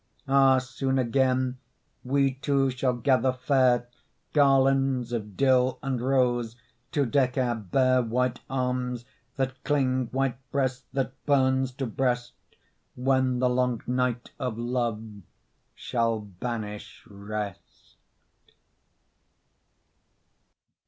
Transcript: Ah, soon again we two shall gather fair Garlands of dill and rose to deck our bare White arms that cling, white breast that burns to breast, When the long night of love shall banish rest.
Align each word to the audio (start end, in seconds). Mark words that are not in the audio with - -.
Ah, 0.27 0.57
soon 0.57 0.97
again 0.97 1.59
we 2.03 2.33
two 2.33 2.71
shall 2.71 2.95
gather 2.95 3.31
fair 3.31 3.87
Garlands 4.33 5.11
of 5.13 5.37
dill 5.37 5.77
and 5.83 6.01
rose 6.01 6.55
to 6.91 7.05
deck 7.05 7.37
our 7.37 7.53
bare 7.53 8.01
White 8.01 8.39
arms 8.49 9.05
that 9.35 9.63
cling, 9.63 10.07
white 10.07 10.37
breast 10.51 10.85
that 10.93 11.13
burns 11.27 11.71
to 11.73 11.85
breast, 11.85 12.33
When 12.95 13.37
the 13.37 13.47
long 13.51 13.83
night 13.85 14.31
of 14.39 14.57
love 14.57 15.21
shall 15.75 16.19
banish 16.19 17.03
rest. 17.07 17.97